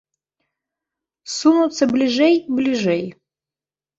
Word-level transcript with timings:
Сунуцца 1.35 1.83
бліжэй 1.93 2.33
і 2.47 2.55
бліжэй. 2.61 3.03